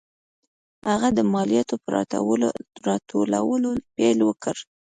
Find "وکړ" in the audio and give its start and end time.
4.29-4.55